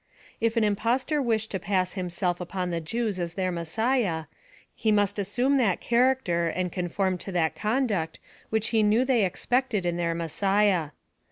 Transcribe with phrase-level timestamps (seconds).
[0.39, 4.23] If an impostor wished to pass himself upon the Jews as their Messiah,
[4.73, 8.17] he must assume that character and conform to that conduct,
[8.49, 10.89] which lie knew they ex pected in their Messiah.